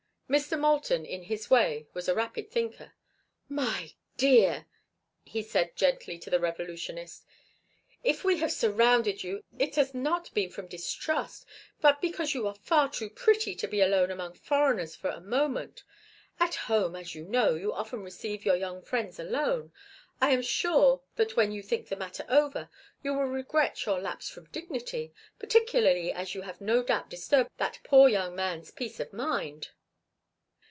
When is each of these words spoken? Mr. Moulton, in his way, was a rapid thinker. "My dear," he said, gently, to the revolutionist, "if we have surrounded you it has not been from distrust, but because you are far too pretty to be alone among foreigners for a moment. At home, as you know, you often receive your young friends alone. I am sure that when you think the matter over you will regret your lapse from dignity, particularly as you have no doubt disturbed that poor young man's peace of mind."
Mr. 0.31 0.57
Moulton, 0.57 1.05
in 1.05 1.23
his 1.23 1.49
way, 1.49 1.85
was 1.93 2.07
a 2.07 2.15
rapid 2.15 2.49
thinker. 2.49 2.93
"My 3.49 3.91
dear," 4.15 4.65
he 5.25 5.43
said, 5.43 5.75
gently, 5.75 6.17
to 6.19 6.29
the 6.29 6.39
revolutionist, 6.39 7.25
"if 8.01 8.23
we 8.23 8.37
have 8.37 8.49
surrounded 8.53 9.23
you 9.25 9.43
it 9.59 9.75
has 9.75 9.93
not 9.93 10.33
been 10.33 10.49
from 10.49 10.69
distrust, 10.69 11.45
but 11.81 11.99
because 11.99 12.33
you 12.33 12.47
are 12.47 12.55
far 12.55 12.89
too 12.89 13.09
pretty 13.09 13.53
to 13.55 13.67
be 13.67 13.81
alone 13.81 14.09
among 14.09 14.33
foreigners 14.35 14.95
for 14.95 15.09
a 15.09 15.19
moment. 15.19 15.83
At 16.39 16.55
home, 16.55 16.95
as 16.95 17.13
you 17.13 17.25
know, 17.25 17.55
you 17.55 17.73
often 17.73 18.01
receive 18.01 18.45
your 18.45 18.55
young 18.55 18.81
friends 18.81 19.19
alone. 19.19 19.73
I 20.21 20.29
am 20.29 20.41
sure 20.43 21.01
that 21.17 21.35
when 21.35 21.51
you 21.51 21.61
think 21.61 21.89
the 21.89 21.97
matter 21.97 22.25
over 22.29 22.69
you 23.03 23.13
will 23.13 23.25
regret 23.25 23.85
your 23.85 23.99
lapse 23.99 24.29
from 24.29 24.45
dignity, 24.45 25.11
particularly 25.39 26.09
as 26.13 26.33
you 26.33 26.43
have 26.43 26.61
no 26.61 26.83
doubt 26.83 27.09
disturbed 27.09 27.49
that 27.57 27.81
poor 27.83 28.07
young 28.07 28.33
man's 28.33 28.71
peace 28.71 29.01
of 29.01 29.11
mind." 29.11 29.71